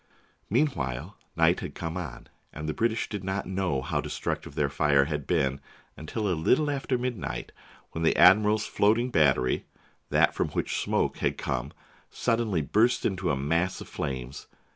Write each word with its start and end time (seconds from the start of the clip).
Meanwhile 0.49 1.15
night 1.35 1.59
had 1.59 1.75
come 1.75 1.95
on, 1.95 2.27
and 2.51 2.67
the 2.67 2.73
British 2.73 3.07
did 3.07 3.23
not 3.23 3.45
know 3.45 3.83
how 3.83 4.01
destructive 4.01 4.55
their 4.55 4.67
fire 4.67 5.05
had 5.05 5.27
been 5.27 5.61
until 5.95 6.27
a 6.27 6.33
little 6.33 6.71
after 6.71 6.97
midnight, 6.97 7.51
when 7.91 8.03
the 8.03 8.15
admiral's 8.17 8.65
floating 8.65 9.11
battery— 9.11 9.67
that 10.09 10.33
from 10.33 10.47
which 10.53 10.79
smoke 10.79 11.17
had 11.19 11.37
come— 11.37 11.71
suddenly 12.09 12.63
burst 12.63 13.05
into 13.05 13.29
a 13.29 13.37
mass 13.37 13.79
of 13.79 13.87
flames. 13.87 14.47